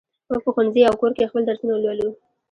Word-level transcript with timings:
موږ 0.29 0.41
په 0.45 0.49
ښوونځي 0.53 0.81
او 0.85 0.95
کور 1.01 1.11
کې 1.17 1.29
خپل 1.29 1.43
درسونه 1.45 1.73
لولو. 1.83 2.09